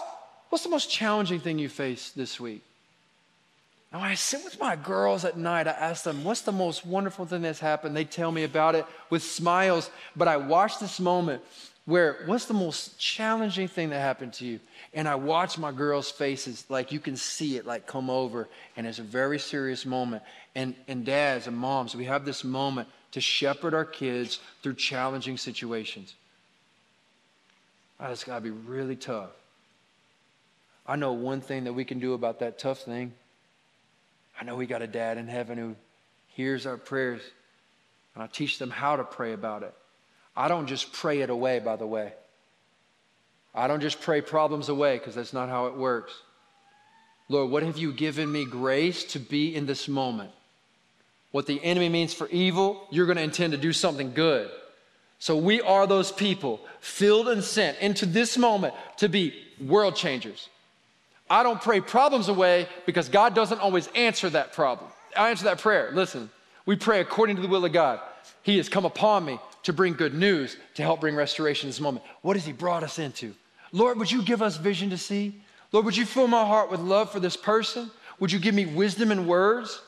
[0.50, 2.62] what's the most challenging thing you faced this week?
[3.92, 6.84] Now, when I sit with my girls at night, I ask them, what's the most
[6.84, 7.96] wonderful thing that's happened?
[7.96, 11.42] They tell me about it with smiles, but I watch this moment
[11.86, 14.60] where, what's the most challenging thing that happened to you?
[14.94, 18.86] And I watch my girls' faces, like you can see it, like come over, and
[18.86, 20.22] it's a very serious moment.
[20.54, 25.36] And, and dads and moms, we have this moment to shepherd our kids through challenging
[25.36, 26.14] situations.
[28.00, 29.30] Oh, it's got to be really tough.
[30.86, 33.12] I know one thing that we can do about that tough thing.
[34.40, 35.76] I know we got a dad in heaven who
[36.28, 37.22] hears our prayers,
[38.14, 39.74] and I teach them how to pray about it.
[40.36, 42.12] I don't just pray it away, by the way.
[43.54, 46.12] I don't just pray problems away because that's not how it works.
[47.28, 50.32] Lord, what have you given me grace to be in this moment?
[51.30, 54.50] What the enemy means for evil, you're going to intend to do something good.
[55.18, 60.48] So we are those people filled and sent into this moment to be world changers.
[61.30, 64.90] I don't pray problems away because God doesn't always answer that problem.
[65.16, 65.90] I answer that prayer.
[65.92, 66.30] Listen,
[66.66, 68.00] we pray according to the will of God.
[68.42, 71.80] He has come upon me to bring good news, to help bring restoration in this
[71.80, 72.04] moment.
[72.20, 73.34] What has He brought us into?
[73.72, 75.40] Lord, would you give us vision to see?
[75.72, 77.90] Lord, would you fill my heart with love for this person?
[78.20, 79.80] Would you give me wisdom and words?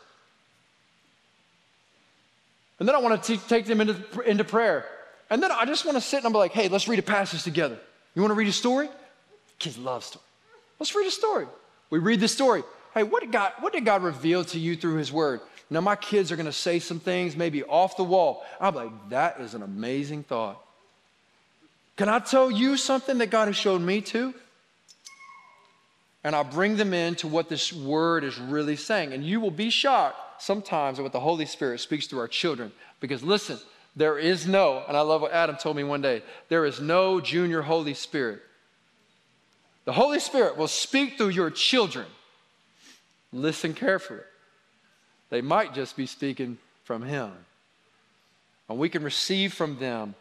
[2.78, 4.86] And then I want to t- take them into, into prayer.
[5.30, 7.42] And then I just want to sit and I'm like, hey, let's read a passage
[7.42, 7.78] together.
[8.14, 8.88] You want to read a story?
[9.58, 10.24] Kids love stories.
[10.78, 11.46] Let's read a story.
[11.90, 12.62] We read the story.
[12.94, 15.40] Hey, what did God, what did God reveal to you through his word?
[15.68, 18.44] Now my kids are going to say some things maybe off the wall.
[18.60, 20.62] I'm like, that is an amazing thought.
[21.96, 24.34] Can I tell you something that God has shown me too?
[26.22, 29.12] And I'll bring them into what this word is really saying.
[29.12, 32.72] And you will be shocked sometimes at what the Holy Spirit speaks to our children.
[33.00, 33.58] Because listen,
[33.96, 37.18] there is no, and I love what Adam told me one day there is no
[37.18, 38.42] junior Holy Spirit.
[39.86, 42.06] The Holy Spirit will speak through your children.
[43.32, 44.20] Listen carefully.
[45.30, 47.32] They might just be speaking from Him.
[48.68, 50.14] And we can receive from them.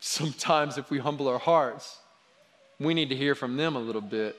[0.00, 1.98] Sometimes, if we humble our hearts,
[2.78, 4.36] we need to hear from them a little bit.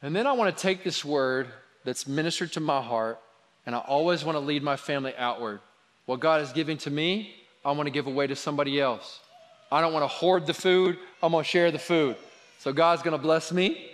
[0.00, 1.48] And then I want to take this word
[1.84, 3.18] that's ministered to my heart
[3.66, 5.60] and I always want to lead my family outward.
[6.06, 9.20] What God is giving to me, I want to give away to somebody else.
[9.72, 12.16] I don't want to hoard the food, I'm going to share the food.
[12.58, 13.90] So God's going to bless me,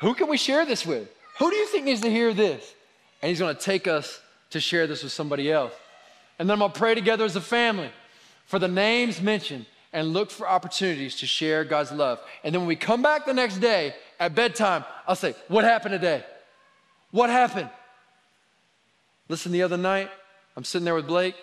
[0.00, 1.08] Who can we share this with?
[1.38, 2.74] Who do you think needs to hear this?
[3.22, 4.20] And he's gonna take us
[4.50, 5.72] to share this with somebody else.
[6.38, 7.90] And then I'm gonna pray together as a family
[8.46, 12.18] for the names mentioned and look for opportunities to share God's love.
[12.42, 15.92] And then when we come back the next day at bedtime, I'll say, What happened
[15.92, 16.24] today?
[17.10, 17.70] What happened?
[19.28, 20.10] Listen, the other night,
[20.56, 21.36] I'm sitting there with Blake,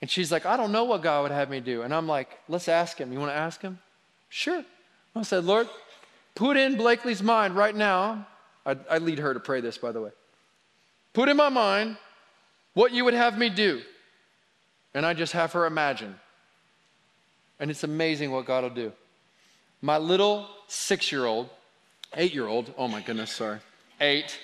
[0.00, 1.82] and she's like, I don't know what God would have me do.
[1.82, 3.12] And I'm like, Let's ask him.
[3.12, 3.78] You wanna ask him?
[4.28, 4.64] Sure.
[5.14, 5.68] I said, Lord,
[6.34, 8.26] put in Blakely's mind right now.
[8.64, 10.10] I, I lead her to pray this, by the way.
[11.12, 11.96] Put in my mind
[12.74, 13.82] what you would have me do.
[14.94, 16.14] And I just have her imagine.
[17.58, 18.92] And it's amazing what God will do.
[19.82, 21.48] My little six year old,
[22.14, 23.58] eight year old, oh my goodness, sorry,
[24.00, 24.38] eight,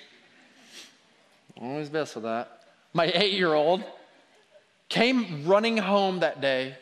[1.60, 2.60] always best with that.
[2.92, 3.82] My eight year old
[4.88, 6.76] came running home that day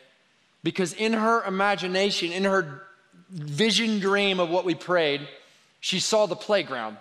[0.63, 2.83] because in her imagination, in her
[3.29, 5.27] vision dream of what we prayed,
[5.79, 6.97] she saw the playground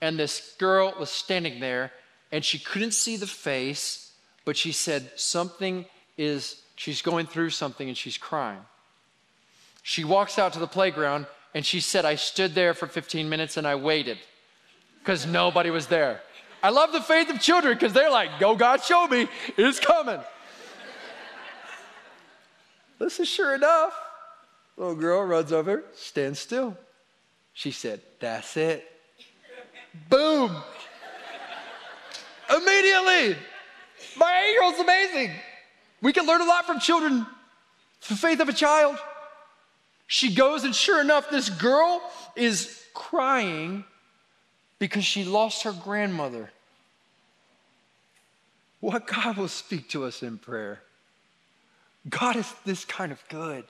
[0.00, 1.92] and this girl was standing there
[2.32, 4.12] and she couldn't see the face,
[4.44, 5.86] but she said, Something
[6.18, 8.60] is, she's going through something and she's crying.
[9.82, 13.56] She walks out to the playground and she said, I stood there for 15 minutes
[13.56, 14.18] and I waited
[14.98, 16.20] because nobody was there.
[16.62, 20.20] I love the faith of children because they're like, Go, God, show me, it's coming.
[22.98, 23.92] this is sure enough.
[24.76, 26.76] Little girl runs over, stands still.
[27.52, 28.84] She said, That's it.
[30.08, 30.54] Boom.
[32.50, 33.36] Immediately.
[34.16, 35.32] My eight year old's amazing.
[36.02, 37.26] We can learn a lot from children,
[38.08, 38.98] the faith of a child.
[40.06, 42.00] She goes, and sure enough, this girl
[42.36, 43.84] is crying
[44.78, 46.50] because she lost her grandmother.
[48.80, 50.80] What God will speak to us in prayer.
[52.08, 53.64] God is this kind of good.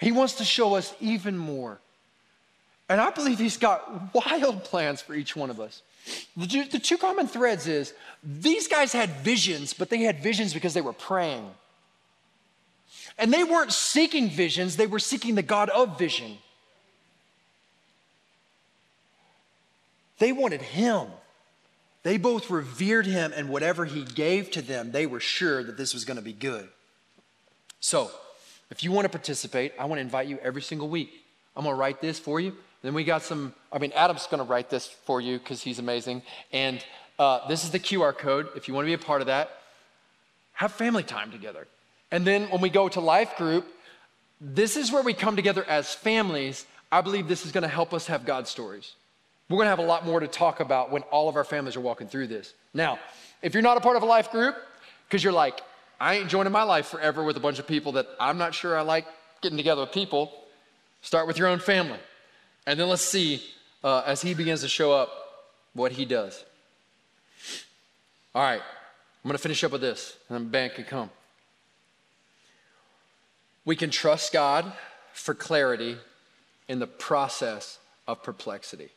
[0.00, 1.78] He wants to show us even more.
[2.88, 5.82] And I believe He's got wild plans for each one of us.
[6.36, 10.52] The two, the two common threads is these guys had visions, but they had visions
[10.52, 11.48] because they were praying.
[13.18, 16.38] And they weren't seeking visions, they were seeking the God of vision.
[20.20, 21.08] They wanted Him.
[22.04, 25.92] They both revered Him, and whatever He gave to them, they were sure that this
[25.92, 26.68] was going to be good.
[27.80, 28.10] So,
[28.70, 31.10] if you want to participate, I want to invite you every single week.
[31.56, 32.56] I'm going to write this for you.
[32.82, 35.78] Then we got some, I mean, Adam's going to write this for you because he's
[35.78, 36.22] amazing.
[36.52, 36.84] And
[37.18, 38.48] uh, this is the QR code.
[38.54, 39.50] If you want to be a part of that,
[40.52, 41.66] have family time together.
[42.10, 43.66] And then when we go to life group,
[44.40, 46.66] this is where we come together as families.
[46.92, 48.94] I believe this is going to help us have God stories.
[49.50, 51.74] We're going to have a lot more to talk about when all of our families
[51.74, 52.54] are walking through this.
[52.72, 53.00] Now,
[53.42, 54.54] if you're not a part of a life group,
[55.08, 55.60] because you're like,
[55.98, 58.78] I ain't joining my life forever with a bunch of people that I'm not sure
[58.78, 59.06] I like
[59.42, 60.32] getting together with people,
[61.02, 61.98] start with your own family.
[62.64, 63.42] And then let's see,
[63.82, 65.10] uh, as he begins to show up,
[65.72, 66.44] what he does.
[68.32, 71.10] All right, I'm going to finish up with this, and then Ben can come.
[73.64, 74.72] We can trust God
[75.12, 75.96] for clarity
[76.68, 78.90] in the process of perplexity.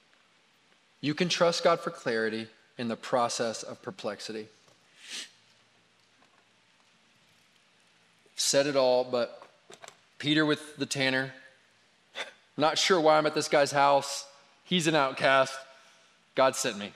[1.03, 4.47] You can trust God for clarity in the process of perplexity.
[8.37, 9.45] Said it all, but
[10.17, 11.33] Peter with the tanner,
[12.55, 14.25] not sure why I'm at this guy's house.
[14.63, 15.53] He's an outcast.
[16.35, 16.93] God sent me.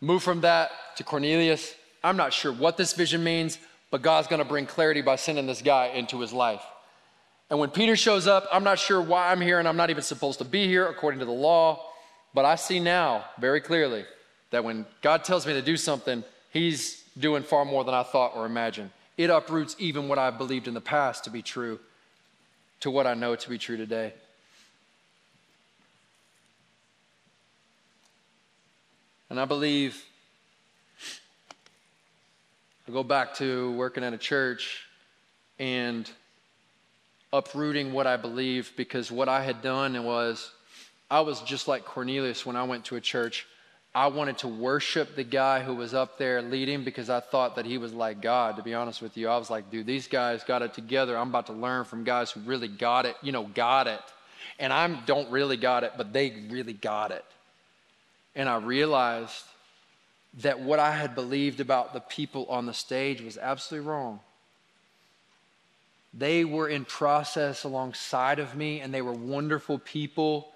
[0.00, 1.72] Move from that to Cornelius.
[2.02, 3.58] I'm not sure what this vision means,
[3.92, 6.64] but God's going to bring clarity by sending this guy into his life.
[7.48, 10.02] And when Peter shows up, I'm not sure why I'm here and I'm not even
[10.02, 11.80] supposed to be here according to the law,
[12.34, 14.04] but I see now very clearly
[14.50, 18.36] that when God tells me to do something, he's doing far more than I thought
[18.36, 18.90] or imagined.
[19.16, 21.78] It uproots even what I've believed in the past to be true
[22.80, 24.12] to what I know to be true today.
[29.30, 30.04] And I believe
[32.86, 34.84] I go back to working at a church
[35.58, 36.10] and
[37.32, 40.50] uprooting what I believe because what I had done was
[41.10, 43.46] I was just like Cornelius when I went to a church.
[43.94, 47.64] I wanted to worship the guy who was up there leading because I thought that
[47.64, 49.28] he was like God, to be honest with you.
[49.28, 51.16] I was like, dude, these guys got it together.
[51.16, 54.02] I'm about to learn from guys who really got it, you know, got it.
[54.58, 57.24] And I don't really got it, but they really got it.
[58.34, 59.44] And I realized
[60.38, 64.18] that what I had believed about the people on the stage was absolutely wrong.
[66.12, 70.48] They were in process alongside of me and they were wonderful people.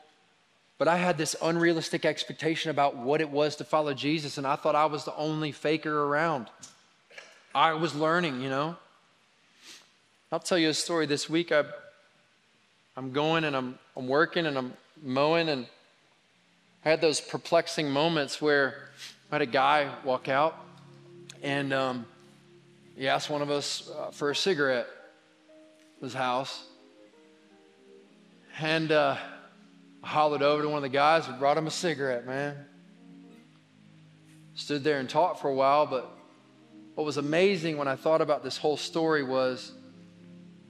[0.78, 4.56] But I had this unrealistic expectation about what it was to follow Jesus, and I
[4.56, 6.46] thought I was the only faker around.
[7.54, 8.76] I was learning, you know.
[10.30, 11.50] I'll tell you a story this week.
[11.50, 11.64] I,
[12.96, 14.72] I'm going and I'm, I'm working and I'm
[15.02, 15.66] mowing, and
[16.84, 18.88] I had those perplexing moments where
[19.32, 20.64] I had a guy walk out
[21.42, 22.06] and um,
[22.96, 24.86] he asked one of us uh, for a cigarette
[25.98, 26.64] at his house.
[28.60, 29.16] And uh,
[30.02, 32.56] I hollered over to one of the guys who brought him a cigarette, man.
[34.54, 36.10] Stood there and talked for a while, but
[36.94, 39.72] what was amazing when I thought about this whole story was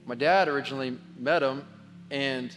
[0.05, 1.65] my dad originally met him,
[2.11, 2.55] and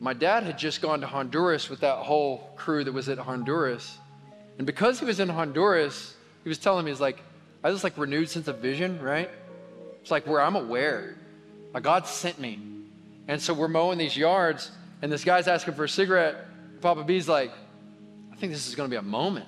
[0.00, 3.98] my dad had just gone to Honduras with that whole crew that was at Honduras.
[4.58, 7.22] And because he was in Honduras, he was telling me, he's like,
[7.62, 9.30] I just like renewed sense of vision, right?
[10.00, 11.16] It's like where I'm aware.
[11.82, 12.58] God sent me.
[13.28, 14.70] And so we're mowing these yards,
[15.02, 16.46] and this guy's asking for a cigarette.
[16.80, 17.52] Papa B's like,
[18.32, 19.46] I think this is gonna be a moment.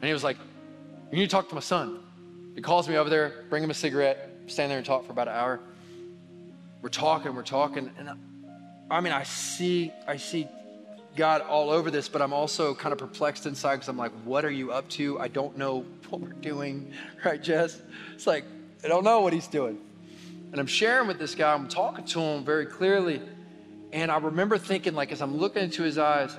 [0.00, 0.36] And he was like,
[1.10, 2.00] You need to talk to my son.
[2.54, 5.28] He calls me over there, bring him a cigarette, stand there and talk for about
[5.28, 5.60] an hour.
[6.82, 8.10] We're talking, we're talking, and
[8.90, 10.46] I mean, I see, I see
[11.16, 14.44] God all over this, but I'm also kind of perplexed inside because I'm like, what
[14.44, 15.18] are you up to?
[15.18, 16.92] I don't know what we're doing,
[17.24, 17.80] right, Jess?
[18.14, 18.44] It's like,
[18.84, 19.78] I don't know what he's doing.
[20.52, 23.20] And I'm sharing with this guy, I'm talking to him very clearly.
[23.94, 26.36] And I remember thinking, like, as I'm looking into his eyes,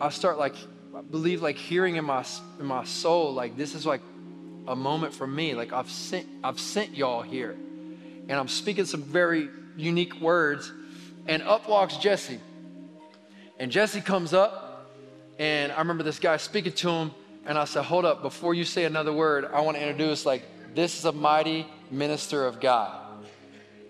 [0.00, 0.56] I start like,
[0.92, 2.24] I believe, like, hearing in my,
[2.58, 4.00] in my soul, like, this is like
[4.66, 5.54] a moment for me.
[5.54, 7.52] Like, I've sent, I've sent y'all here.
[7.52, 10.72] And I'm speaking some very unique words.
[11.28, 12.40] And up walks Jesse.
[13.60, 14.90] And Jesse comes up,
[15.38, 17.12] and I remember this guy speaking to him,
[17.46, 20.42] and I said, Hold up, before you say another word, I want to introduce, like,
[20.74, 23.00] this is a mighty minister of God.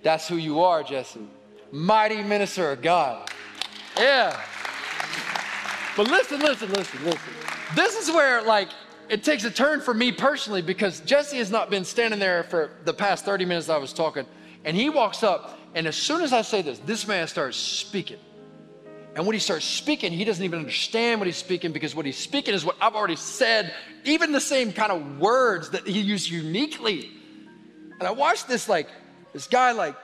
[0.02, 1.26] That's who you are, Jesse.
[1.70, 3.30] Mighty minister of God.
[3.96, 4.40] Yeah.
[5.96, 7.32] But listen, listen, listen, listen.
[7.74, 8.68] This is where, like,
[9.08, 12.70] it takes a turn for me personally because Jesse has not been standing there for
[12.84, 14.26] the past 30 minutes I was talking.
[14.64, 18.18] And he walks up, and as soon as I say this, this man starts speaking.
[19.14, 22.18] And when he starts speaking, he doesn't even understand what he's speaking because what he's
[22.18, 26.30] speaking is what I've already said, even the same kind of words that he used
[26.30, 27.10] uniquely.
[27.98, 28.88] And I watched this like
[29.32, 29.96] this guy like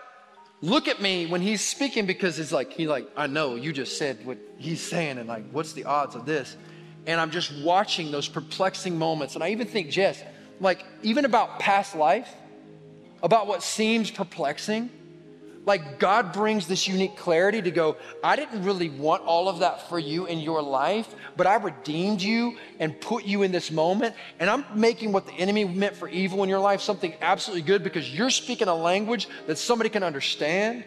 [0.61, 3.99] look at me when he's speaking because it's like he like I know you just
[3.99, 6.57] said what he's saying and like what's the odds of this?
[7.07, 9.35] And I'm just watching those perplexing moments.
[9.35, 10.23] And I even think, Jess,
[10.59, 12.33] like even about past life,
[13.23, 14.91] about what seems perplexing
[15.67, 19.89] like God brings this unique clarity to go, I didn't really want all of that
[19.89, 24.15] for you in your life, but I redeemed you and put you in this moment.
[24.39, 27.83] And I'm making what the enemy meant for evil in your life something absolutely good
[27.83, 30.85] because you're speaking a language that somebody can understand.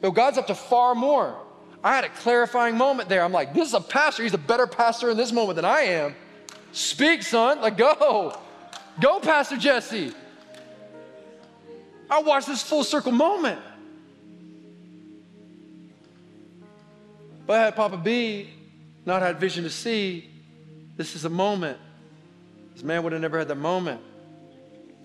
[0.00, 1.36] So God's up to far more.
[1.82, 3.22] I had a clarifying moment there.
[3.22, 4.22] I'm like, this is a pastor.
[4.22, 6.14] He's a better pastor in this moment than I am.
[6.72, 7.60] Speak, son.
[7.60, 8.38] Like, go.
[9.00, 10.12] Go, Pastor Jesse.
[12.10, 13.60] I watched this full circle moment.
[17.46, 18.50] But I had Papa B
[19.10, 20.30] not had vision to see,
[20.96, 21.78] this is a moment.
[22.74, 24.00] This man would have never had the moment.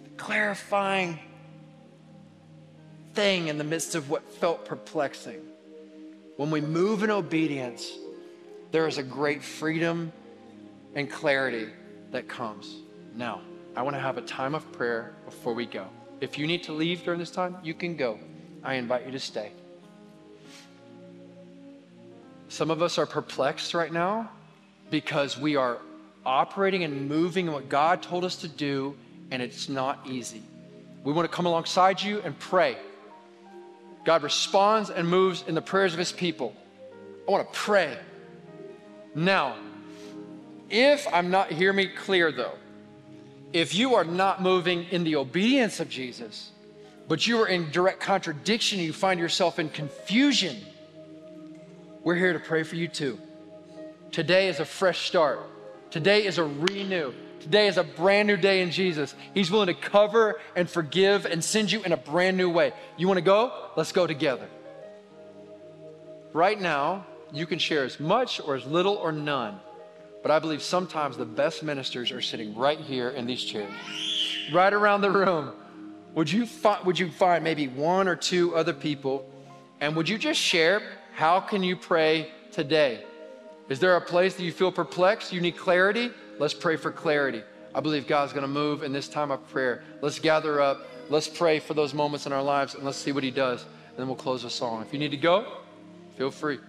[0.03, 1.19] The clarifying
[3.13, 5.41] thing in the midst of what felt perplexing.
[6.37, 7.89] When we move in obedience,
[8.71, 10.11] there is a great freedom
[10.93, 11.69] and clarity
[12.11, 12.75] that comes.
[13.15, 13.41] Now,
[13.75, 15.87] I want to have a time of prayer before we go.
[16.21, 18.19] If you need to leave during this time, you can go.
[18.63, 19.51] I invite you to stay.
[22.55, 24.29] Some of us are perplexed right now
[24.89, 25.79] because we are
[26.25, 28.95] operating and moving in what God told us to do,
[29.29, 30.41] and it's not easy.
[31.03, 32.77] We want to come alongside you and pray.
[34.05, 36.55] God responds and moves in the prayers of his people.
[37.27, 37.97] I want to pray.
[39.13, 39.57] Now,
[40.69, 42.55] if I'm not, hear me clear though,
[43.51, 46.51] if you are not moving in the obedience of Jesus,
[47.09, 50.55] but you are in direct contradiction, you find yourself in confusion,
[52.05, 53.19] we're here to pray for you too.
[54.11, 55.39] Today is a fresh start.
[55.89, 57.11] Today is a renew.
[57.39, 59.15] Today is a brand new day in Jesus.
[59.33, 62.73] He's willing to cover and forgive and send you in a brand new way.
[62.95, 63.51] You want to go?
[63.75, 64.47] Let's go together.
[66.31, 69.59] Right now, you can share as much or as little or none.
[70.21, 73.73] But I believe sometimes the best ministers are sitting right here in these chairs,
[74.53, 75.53] right around the room.
[76.13, 79.27] Would you, fi- would you find maybe one or two other people
[79.81, 80.81] and would you just share
[81.16, 83.01] how can you pray today?
[83.70, 85.32] Is there a place that you feel perplexed?
[85.32, 86.11] You need clarity?
[86.39, 87.41] Let's pray for clarity.
[87.74, 89.82] I believe God's going to move in this time of prayer.
[90.01, 90.86] Let's gather up.
[91.09, 93.63] Let's pray for those moments in our lives and let's see what He does.
[93.63, 94.82] And then we'll close the song.
[94.82, 95.59] If you need to go,
[96.18, 96.59] feel free.